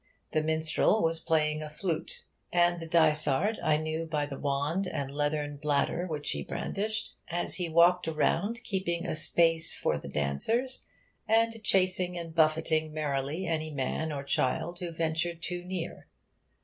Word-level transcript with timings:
The 0.31 0.41
minstrel 0.41 1.03
was 1.03 1.19
playing 1.19 1.61
a 1.61 1.69
flute; 1.69 2.25
and 2.51 2.79
the 2.79 2.87
dysard 2.87 3.59
I 3.63 3.77
knew 3.77 4.07
by 4.07 4.25
the 4.25 4.39
wand 4.39 4.87
and 4.87 5.11
leathern 5.11 5.57
bladder 5.57 6.07
which 6.07 6.31
he 6.31 6.41
brandished 6.41 7.13
as 7.27 7.57
he 7.57 7.69
walked 7.69 8.07
around, 8.07 8.63
keeping 8.63 9.05
a 9.05 9.13
space 9.13 9.75
for 9.75 9.99
the 9.99 10.09
dancers, 10.09 10.87
and 11.27 11.63
chasing 11.63 12.17
and 12.17 12.33
buffeting 12.33 12.91
merrily 12.91 13.45
any 13.45 13.69
man 13.69 14.11
or 14.11 14.23
child 14.23 14.79
who 14.79 14.91
ventured 14.91 15.39
too 15.43 15.63
near. 15.63 16.07